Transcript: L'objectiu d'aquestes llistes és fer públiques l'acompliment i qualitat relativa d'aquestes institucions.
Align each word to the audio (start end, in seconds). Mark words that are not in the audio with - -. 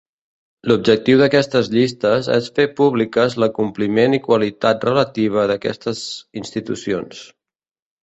L'objectiu 0.69 1.19
d'aquestes 1.21 1.69
llistes 1.75 2.31
és 2.37 2.49
fer 2.57 2.67
públiques 2.81 3.37
l'acompliment 3.45 4.19
i 4.21 4.23
qualitat 4.31 4.91
relativa 4.93 5.49
d'aquestes 5.55 6.05
institucions. 6.47 7.27